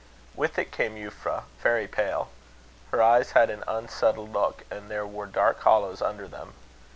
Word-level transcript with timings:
With 0.33 0.57
it 0.57 0.71
came 0.71 0.95
Euphra, 0.95 1.43
very 1.61 1.87
pale. 1.87 2.29
Her 2.89 3.03
eyes 3.03 3.33
had 3.33 3.51
an 3.51 3.63
unsettled 3.67 4.33
look, 4.33 4.63
and 4.71 4.89
there 4.89 5.05
were 5.05 5.27
dark 5.27 5.59
hollows 5.61 6.01
under 6.01 6.27
them. 6.27 6.55